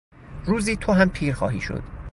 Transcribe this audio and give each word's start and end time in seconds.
روزی 0.45 0.75
تو 0.75 0.93
هم 0.93 1.09
پیر 1.09 1.33
خواهی 1.33 1.59
شد. 1.61 1.83